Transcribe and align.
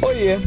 Oiê, 0.00 0.38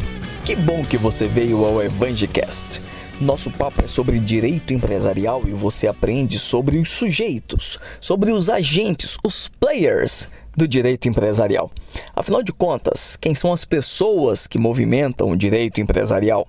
que 0.46 0.56
bom 0.56 0.82
que 0.82 0.96
você 0.96 1.28
veio 1.28 1.62
ao 1.62 1.82
Evangecast. 1.82 2.80
Nosso 3.20 3.50
papo 3.50 3.84
é 3.84 3.86
sobre 3.86 4.18
direito 4.18 4.72
empresarial 4.72 5.42
e 5.46 5.50
você 5.50 5.86
aprende 5.86 6.38
sobre 6.38 6.78
os 6.78 6.90
sujeitos, 6.90 7.78
sobre 8.00 8.32
os 8.32 8.48
agentes, 8.48 9.18
os 9.22 9.48
players 9.48 10.26
do 10.56 10.66
direito 10.66 11.06
empresarial. 11.06 11.70
Afinal 12.16 12.42
de 12.42 12.50
contas, 12.50 13.16
quem 13.16 13.34
são 13.34 13.52
as 13.52 13.62
pessoas 13.66 14.46
que 14.46 14.58
movimentam 14.58 15.30
o 15.30 15.36
direito 15.36 15.82
empresarial? 15.82 16.48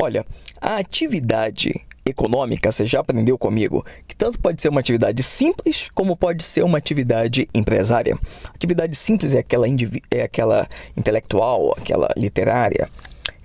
Olha, 0.00 0.24
a 0.60 0.76
atividade 0.76 1.84
econômica, 2.10 2.70
você 2.70 2.84
já 2.84 3.00
aprendeu 3.00 3.38
comigo, 3.38 3.84
que 4.06 4.14
tanto 4.14 4.38
pode 4.38 4.60
ser 4.60 4.68
uma 4.68 4.80
atividade 4.80 5.22
simples 5.22 5.88
como 5.94 6.16
pode 6.16 6.42
ser 6.42 6.62
uma 6.62 6.78
atividade 6.78 7.48
empresária. 7.54 8.18
Atividade 8.54 8.96
simples 8.96 9.34
é 9.34 9.38
aquela, 9.38 9.66
é 10.10 10.22
aquela 10.22 10.68
intelectual, 10.96 11.74
aquela 11.76 12.08
literária, 12.16 12.88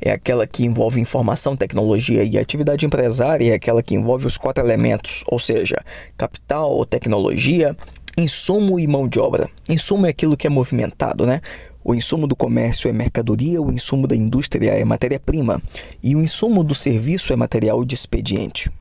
é 0.01 0.11
aquela 0.11 0.45
que 0.45 0.65
envolve 0.65 0.99
informação, 0.99 1.55
tecnologia 1.55 2.23
e 2.23 2.37
atividade 2.37 2.85
empresária 2.85 3.51
é 3.51 3.55
aquela 3.55 3.81
que 3.81 3.95
envolve 3.95 4.27
os 4.27 4.37
quatro 4.37 4.63
elementos, 4.63 5.23
ou 5.27 5.39
seja, 5.39 5.77
capital, 6.17 6.85
tecnologia, 6.85 7.75
insumo 8.17 8.79
e 8.79 8.87
mão 8.87 9.07
de 9.07 9.19
obra. 9.19 9.49
Insumo 9.69 10.05
é 10.05 10.09
aquilo 10.09 10.37
que 10.37 10.47
é 10.47 10.49
movimentado, 10.49 11.25
né? 11.25 11.41
O 11.87 11.93
insumo 11.93 12.25
do 12.25 12.35
comércio 12.35 12.89
é 12.89 12.91
mercadoria, 12.91 13.61
o 13.61 13.71
insumo 13.71 14.07
da 14.07 14.15
indústria 14.15 14.71
é 14.71 14.83
matéria-prima 14.83 15.61
e 16.01 16.15
o 16.15 16.19
insumo 16.23 16.63
do 16.63 16.73
serviço 16.73 17.31
é 17.31 17.35
material 17.35 17.85
de 17.85 17.93
expediente. 17.93 18.71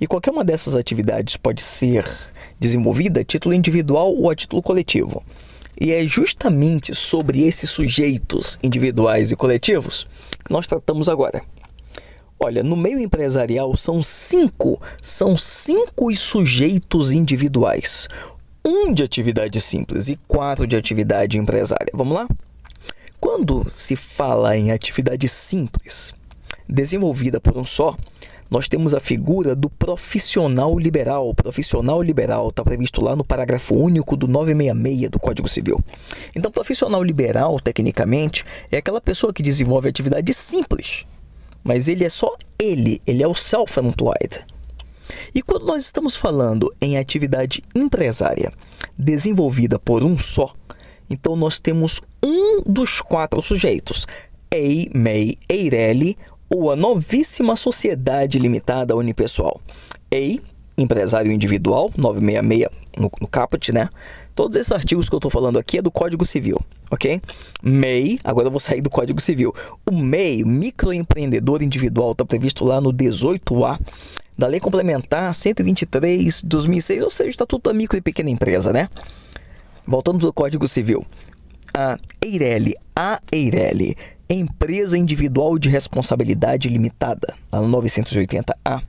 E 0.00 0.06
qualquer 0.08 0.32
uma 0.32 0.42
dessas 0.42 0.74
atividades 0.74 1.36
pode 1.36 1.62
ser 1.62 2.04
desenvolvida 2.58 3.20
a 3.20 3.24
título 3.24 3.54
individual 3.54 4.12
ou 4.12 4.28
a 4.28 4.34
título 4.34 4.60
coletivo. 4.60 5.22
E 5.80 5.92
é 5.92 6.04
justamente 6.04 6.92
sobre 6.92 7.46
esses 7.46 7.70
sujeitos 7.70 8.58
individuais 8.64 9.30
e 9.30 9.36
coletivos 9.36 10.04
que 10.44 10.52
nós 10.52 10.66
tratamos 10.66 11.08
agora. 11.08 11.40
Olha, 12.40 12.64
no 12.64 12.74
meio 12.74 12.98
empresarial 12.98 13.76
são 13.76 14.02
cinco, 14.02 14.82
são 15.00 15.36
cinco 15.36 16.12
sujeitos 16.16 17.12
individuais 17.12 18.08
um 18.64 18.94
de 18.94 19.02
atividade 19.02 19.60
simples 19.60 20.08
e 20.08 20.16
quatro 20.26 20.66
de 20.66 20.74
atividade 20.74 21.38
empresária. 21.38 21.90
Vamos 21.92 22.14
lá? 22.14 22.26
Quando 23.20 23.68
se 23.68 23.94
fala 23.94 24.56
em 24.56 24.70
atividade 24.70 25.28
simples, 25.28 26.14
desenvolvida 26.68 27.40
por 27.40 27.56
um 27.58 27.64
só, 27.64 27.96
nós 28.50 28.68
temos 28.68 28.94
a 28.94 29.00
figura 29.00 29.54
do 29.54 29.68
profissional 29.68 30.78
liberal. 30.78 31.28
O 31.28 31.34
profissional 31.34 32.00
liberal 32.02 32.48
está 32.48 32.62
previsto 32.62 33.02
lá 33.02 33.14
no 33.14 33.24
parágrafo 33.24 33.74
único 33.74 34.16
do 34.16 34.28
966 34.28 35.10
do 35.10 35.18
Código 35.18 35.48
Civil. 35.48 35.82
Então, 36.34 36.50
profissional 36.50 37.02
liberal, 37.02 37.58
tecnicamente, 37.60 38.44
é 38.70 38.78
aquela 38.78 39.00
pessoa 39.00 39.32
que 39.32 39.42
desenvolve 39.42 39.88
atividade 39.88 40.32
simples, 40.32 41.04
mas 41.62 41.88
ele 41.88 42.04
é 42.04 42.08
só 42.08 42.34
ele, 42.58 43.02
ele 43.06 43.22
é 43.22 43.28
o 43.28 43.34
self-employed. 43.34 44.53
E 45.34 45.42
quando 45.42 45.66
nós 45.66 45.84
estamos 45.84 46.14
falando 46.14 46.72
em 46.80 46.96
atividade 46.96 47.60
empresária 47.74 48.52
desenvolvida 48.96 49.80
por 49.80 50.04
um 50.04 50.16
só, 50.16 50.54
então 51.10 51.34
nós 51.34 51.58
temos 51.58 52.00
um 52.22 52.62
dos 52.64 53.00
quatro 53.00 53.42
sujeitos, 53.42 54.06
EI, 54.50 54.88
MEI, 54.94 55.36
EIRELI 55.48 56.16
ou 56.48 56.70
a 56.70 56.76
novíssima 56.76 57.56
Sociedade 57.56 58.38
Limitada 58.38 58.94
Unipessoal. 58.94 59.60
EI, 60.08 60.40
empresário 60.78 61.32
individual, 61.32 61.90
966 61.96 62.84
no, 62.96 63.10
no 63.20 63.26
caput, 63.26 63.72
né? 63.72 63.88
Todos 64.36 64.56
esses 64.56 64.70
artigos 64.70 65.08
que 65.08 65.14
eu 65.14 65.18
estou 65.18 65.30
falando 65.30 65.58
aqui 65.58 65.78
é 65.78 65.82
do 65.82 65.90
Código 65.90 66.24
Civil, 66.24 66.60
ok? 66.90 67.20
MEI, 67.60 68.20
agora 68.22 68.46
eu 68.46 68.50
vou 68.52 68.60
sair 68.60 68.80
do 68.80 68.90
Código 68.90 69.20
Civil. 69.20 69.52
O 69.84 69.92
MEI, 69.92 70.44
microempreendedor 70.44 71.60
individual, 71.60 72.12
está 72.12 72.24
previsto 72.24 72.64
lá 72.64 72.80
no 72.80 72.92
18A 72.92 73.80
da 74.36 74.46
Lei 74.46 74.60
Complementar 74.60 75.32
123 75.34 76.40
de 76.40 76.46
2006, 76.46 77.02
ou 77.02 77.10
seja, 77.10 77.30
Estatuto 77.30 77.70
da 77.70 77.76
Micro 77.76 77.96
e 77.96 78.00
Pequena 78.00 78.30
Empresa, 78.30 78.72
né? 78.72 78.88
Voltando 79.86 80.18
para 80.18 80.28
o 80.28 80.32
Código 80.32 80.66
Civil. 80.66 81.04
A 81.72 81.98
Eireli, 82.22 82.74
a 82.94 83.20
Eireli, 83.30 83.96
Empresa 84.28 84.96
Individual 84.96 85.58
de 85.58 85.68
Responsabilidade 85.68 86.68
Limitada, 86.68 87.34
no 87.52 87.80
980A. 87.80 88.82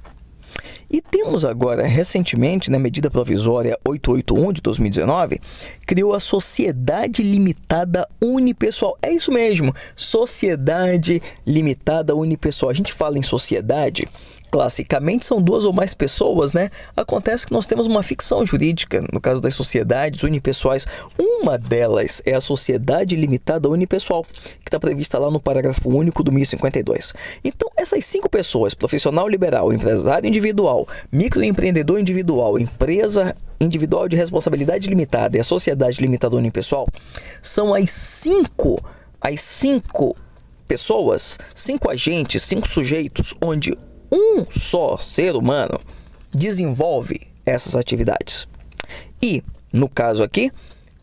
E 0.92 1.02
temos 1.02 1.44
agora, 1.44 1.86
recentemente, 1.86 2.70
na 2.70 2.78
medida 2.78 3.10
provisória 3.10 3.78
881 3.86 4.54
de 4.54 4.62
2019, 4.62 5.42
criou 5.86 6.14
a 6.14 6.20
Sociedade 6.20 7.24
Limitada 7.24 8.08
Unipessoal. 8.22 8.98
É 9.02 9.12
isso 9.12 9.32
mesmo, 9.32 9.74
Sociedade 9.96 11.22
Limitada 11.46 12.16
Unipessoal. 12.16 12.70
A 12.70 12.74
gente 12.74 12.94
fala 12.94 13.18
em 13.18 13.24
sociedade 13.24 14.08
classicamente 14.56 15.26
são 15.26 15.42
duas 15.42 15.66
ou 15.66 15.74
mais 15.74 15.94
pessoas, 15.94 16.54
né? 16.54 16.72
Acontece 16.96 17.46
que 17.46 17.52
nós 17.52 17.68
temos 17.68 17.88
uma 17.88 18.02
ficção 18.02 18.46
jurídica, 18.46 19.04
no 19.12 19.20
caso 19.20 19.42
das 19.42 19.54
sociedades 19.54 20.24
unipessoais. 20.24 20.88
Uma 21.20 21.58
delas 21.58 22.22
é 22.26 22.34
a 22.34 22.40
Sociedade 22.40 23.18
Limitada 23.18 23.68
Unipessoal, 23.68 24.24
que 24.24 24.70
está 24.70 24.80
prevista 24.80 25.20
lá 25.20 25.30
no 25.30 25.42
parágrafo 25.42 25.90
único 25.90 26.24
do 26.24 26.32
1052. 26.32 27.14
Então, 27.44 27.70
essas 27.76 28.06
cinco 28.06 28.30
pessoas, 28.30 28.74
profissional 28.74 29.28
liberal, 29.28 29.74
empresário 29.74 30.26
individual, 30.26 30.88
microempreendedor 31.12 32.00
individual, 32.00 32.58
empresa 32.58 33.36
individual 33.60 34.08
de 34.08 34.16
responsabilidade 34.16 34.88
limitada 34.88 35.36
e 35.36 35.40
a 35.42 35.44
sociedade 35.44 36.00
limitada 36.00 36.38
unipessoal, 36.38 36.88
são 37.42 37.74
as 37.74 37.90
cinco, 37.90 38.82
as 39.20 39.42
cinco 39.42 40.16
pessoas, 40.66 41.38
cinco 41.54 41.92
agentes, 41.92 42.42
cinco 42.44 42.70
sujeitos, 42.70 43.34
onde 43.42 43.78
um 44.16 44.46
só 44.50 44.98
ser 44.98 45.36
humano 45.36 45.80
desenvolve 46.34 47.22
essas 47.46 47.76
atividades. 47.76 48.48
E, 49.22 49.44
no 49.72 49.88
caso 49.88 50.24
aqui, 50.24 50.52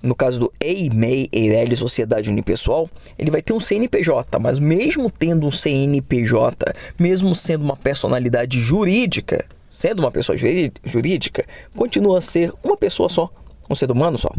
no 0.02 0.14
caso 0.14 0.40
do 0.40 0.52
EIMEI, 0.60 1.28
Eireli 1.30 1.76
Sociedade 1.76 2.28
Unipessoal, 2.28 2.90
ele 3.16 3.30
vai 3.30 3.40
ter 3.40 3.52
um 3.52 3.60
CNPJ, 3.60 4.38
mas 4.40 4.58
mesmo 4.58 5.10
tendo 5.10 5.46
um 5.46 5.50
CNPJ, 5.50 6.74
mesmo 6.98 7.34
sendo 7.34 7.62
uma 7.62 7.76
personalidade 7.76 8.60
jurídica, 8.60 9.44
sendo 9.68 10.00
uma 10.00 10.10
pessoa 10.10 10.36
jurídica, 10.84 11.46
continua 11.76 12.18
a 12.18 12.20
ser 12.20 12.52
uma 12.64 12.76
pessoa 12.76 13.08
só, 13.08 13.30
um 13.70 13.74
ser 13.74 13.90
humano 13.90 14.18
só. 14.18 14.30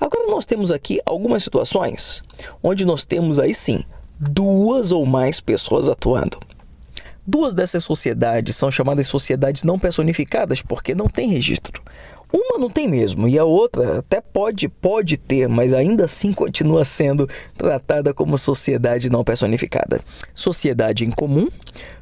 Agora 0.00 0.28
nós 0.28 0.46
temos 0.46 0.70
aqui 0.70 1.00
algumas 1.04 1.42
situações 1.42 2.22
onde 2.62 2.84
nós 2.84 3.04
temos 3.04 3.40
aí 3.40 3.52
sim 3.52 3.84
duas 4.18 4.92
ou 4.92 5.04
mais 5.04 5.40
pessoas 5.40 5.88
atuando. 5.88 6.38
Duas 7.26 7.54
dessas 7.54 7.82
sociedades 7.82 8.54
são 8.54 8.70
chamadas 8.70 9.08
sociedades 9.08 9.64
não 9.64 9.78
personificadas 9.78 10.62
porque 10.62 10.94
não 10.94 11.08
tem 11.08 11.28
registro. 11.28 11.82
Uma 12.32 12.58
não 12.58 12.70
tem 12.70 12.86
mesmo 12.88 13.26
e 13.26 13.38
a 13.38 13.44
outra 13.44 13.98
até 13.98 14.20
pode 14.20 14.68
pode 14.68 15.16
ter, 15.16 15.48
mas 15.48 15.72
ainda 15.72 16.04
assim 16.04 16.32
continua 16.32 16.84
sendo 16.84 17.28
tratada 17.56 18.14
como 18.14 18.38
sociedade 18.38 19.10
não 19.10 19.24
personificada. 19.24 20.00
Sociedade 20.34 21.04
em 21.04 21.10
comum, 21.10 21.48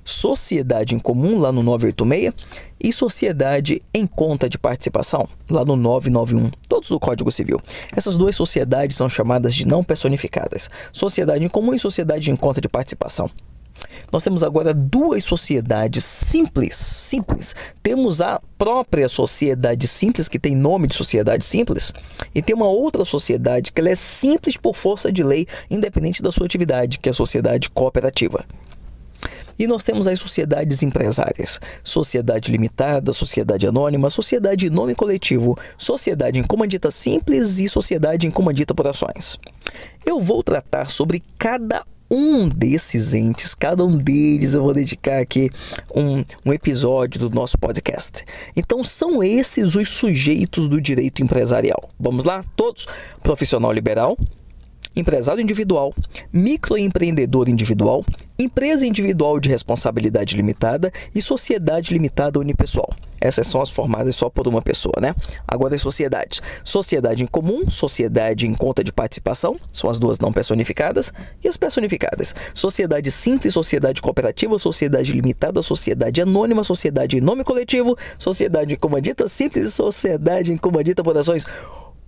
sociedade 0.05 0.95
em 0.95 0.99
comum 0.99 1.39
lá 1.39 1.51
no 1.51 1.63
986 1.63 2.35
e 2.83 2.93
sociedade 2.93 3.83
em 3.95 4.07
conta 4.07 4.47
de 4.49 4.59
participação 4.59 5.27
lá 5.49 5.65
no 5.65 5.75
991, 5.75 6.51
todos 6.69 6.91
do 6.91 7.01
Código 7.01 7.31
Civil. 7.31 7.61
Essas 7.97 8.15
duas 8.15 8.37
sociedades 8.37 8.97
são 8.97 9.09
chamadas 9.09 9.55
de 9.55 9.67
não 9.67 9.83
personificadas. 9.83 10.71
Sociedade 10.93 11.45
em 11.45 11.49
comum 11.49 11.73
e 11.73 11.79
sociedade 11.79 12.31
em 12.31 12.37
conta 12.37 12.61
de 12.61 12.69
participação. 12.69 13.31
Nós 14.13 14.23
temos 14.23 14.43
agora 14.43 14.73
duas 14.73 15.25
sociedades 15.25 16.05
simples, 16.05 16.77
simples. 16.77 17.55
Temos 17.83 18.21
a 18.21 18.41
própria 18.57 19.09
sociedade 19.09 19.89
simples, 19.89 20.29
que 20.29 20.39
tem 20.39 20.55
nome 20.55 20.87
de 20.87 20.95
sociedade 20.95 21.45
simples, 21.45 21.93
e 22.35 22.41
tem 22.41 22.55
uma 22.55 22.69
outra 22.69 23.05
sociedade 23.05 23.73
que 23.73 23.81
é 23.81 23.95
simples 23.95 24.57
por 24.57 24.77
força 24.77 25.13
de 25.13 25.23
lei, 25.23 25.47
independente 25.71 26.23
da 26.23 26.31
sua 26.31 26.47
atividade, 26.47 26.99
que 26.99 27.09
é 27.09 27.11
a 27.11 27.15
sociedade 27.15 27.69
cooperativa. 27.71 28.45
E 29.59 29.67
nós 29.67 29.85
temos 29.85 30.09
as 30.09 30.19
sociedades 30.19 30.83
empresárias, 30.83 31.61
sociedade 31.83 32.51
limitada, 32.51 33.13
sociedade 33.13 33.67
anônima, 33.67 34.11
sociedade 34.11 34.67
em 34.67 34.71
nome 34.71 34.95
coletivo, 34.95 35.57
sociedade 35.79 36.41
em 36.41 36.43
comandita 36.43 36.91
simples 36.91 37.61
e 37.61 37.69
sociedade 37.69 38.27
em 38.27 38.31
comandita 38.31 38.75
por 38.75 38.87
ações. 38.89 39.39
Eu 40.05 40.21
vou 40.21 40.43
tratar 40.43 40.91
sobre 40.91 41.23
cada 41.39 41.85
um 42.11 42.49
desses 42.49 43.15
entes, 43.15 43.55
cada 43.55 43.85
um 43.85 43.97
deles 43.97 44.55
eu 44.55 44.63
vou 44.63 44.75
dedicar 44.75 45.21
aqui 45.21 45.51
um, 45.95 46.25
um 46.45 46.53
episódio 46.53 47.21
do 47.21 47.31
nosso 47.31 47.59
podcast. 47.59 48.25
Então 48.57 48.85
são 48.85 49.23
esses 49.23 49.75
os 49.75 49.89
sujeitos 49.91 50.69
do 50.69 50.81
direito 50.81 51.23
empresarial. 51.23 51.91
Vamos 51.99 52.25
lá? 52.25 52.45
Todos: 52.57 52.87
profissional 53.23 53.73
liberal, 53.73 54.17
empresário 54.95 55.43
individual, 55.43 55.95
microempreendedor 56.33 57.49
individual, 57.49 58.05
empresa 58.39 58.87
individual 58.87 59.41
de 59.41 59.49
responsabilidade 59.49 60.37
limitada 60.37 60.93
e 61.15 61.21
sociedade 61.21 61.93
limitada 61.93 62.39
unipessoal. 62.39 62.91
Essas 63.25 63.47
são 63.47 63.63
as 63.63 63.71
formadas 63.71 64.15
só 64.15 64.29
por 64.29 64.47
uma 64.47 64.61
pessoa, 64.61 64.93
né? 65.01 65.15
Agora 65.49 65.75
as 65.75 65.81
sociedades. 65.81 66.43
Sociedade 66.63 67.23
em 67.23 67.27
comum, 67.27 67.71
sociedade 67.71 68.47
em 68.47 68.53
conta 68.53 68.85
de 68.85 68.93
participação, 68.93 69.57
são 69.73 69.89
as 69.89 69.99
duas 69.99 70.21
não 70.21 70.31
personificadas, 70.31 71.11
e 71.43 71.49
as 71.49 71.57
personificadas. 71.57 72.35
Sociedade 72.53 73.11
simples, 73.11 73.55
sociedade 73.55 74.03
cooperativa, 74.03 74.59
sociedade 74.59 75.11
limitada, 75.11 75.63
sociedade 75.63 76.21
anônima, 76.21 76.63
sociedade 76.63 77.17
em 77.17 77.21
nome 77.23 77.45
coletivo, 77.45 77.97
sociedade 78.19 78.75
em 78.75 78.77
comandita 78.77 79.27
simples 79.27 79.65
e 79.65 79.71
sociedade 79.71 80.53
em 80.53 80.59
comandita 80.59 81.03
por 81.03 81.17
ações. 81.17 81.47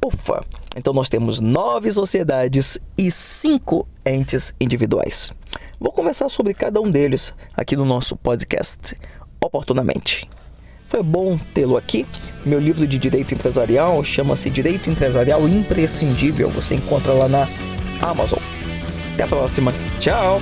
Ufa! 0.04 0.44
Então 0.76 0.92
nós 0.92 1.08
temos 1.08 1.40
nove 1.40 1.90
sociedades 1.90 2.78
e 2.98 3.10
cinco 3.10 3.88
entes 4.04 4.54
individuais. 4.60 5.32
Vou 5.80 5.92
conversar 5.92 6.28
sobre 6.28 6.52
cada 6.52 6.78
um 6.78 6.90
deles 6.90 7.32
aqui 7.56 7.74
no 7.74 7.86
nosso 7.86 8.14
podcast, 8.16 8.94
oportunamente. 9.40 10.28
Foi 10.96 11.02
bom 11.02 11.38
tê-lo 11.52 11.76
aqui. 11.76 12.06
Meu 12.42 12.58
livro 12.58 12.86
de 12.86 12.98
direito 12.98 13.34
empresarial 13.34 14.02
chama-se 14.02 14.48
Direito 14.48 14.88
Empresarial 14.88 15.46
Imprescindível. 15.46 16.48
Você 16.48 16.74
encontra 16.74 17.12
lá 17.12 17.28
na 17.28 17.46
Amazon. 18.00 18.38
Até 19.12 19.24
a 19.24 19.26
próxima. 19.26 19.74
Tchau! 20.00 20.40